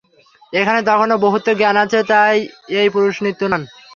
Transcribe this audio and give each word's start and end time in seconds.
এখানে 0.53 0.79
তখনও 0.89 1.15
বহুত্ব-জ্ঞান 1.25 1.75
আছে, 1.83 1.99
তাই 2.11 2.35
এই 2.79 2.87
পুরুষ 2.95 3.15
নিত্য 3.25 3.41
নন। 3.51 3.63